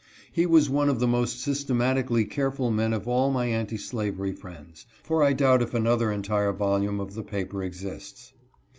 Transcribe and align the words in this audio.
He 0.31 0.47
was 0.47 0.67
one 0.67 0.89
of 0.89 0.99
the 0.99 1.07
most 1.07 1.39
systematically 1.41 2.25
careful 2.25 2.71
men 2.71 2.91
of 2.91 3.07
all 3.07 3.29
my 3.29 3.45
anti 3.45 3.77
slavery 3.77 4.31
friends, 4.33 4.87
for 5.03 5.21
I 5.23 5.33
doubt 5.33 5.61
if 5.61 5.75
another 5.75 6.11
entire 6.11 6.53
volume 6.53 6.99
of 6.99 7.13
the 7.13 7.21
paper 7.21 7.61
exists. 7.61 8.33